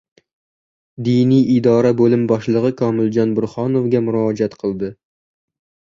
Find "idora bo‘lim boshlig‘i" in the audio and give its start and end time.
1.57-2.73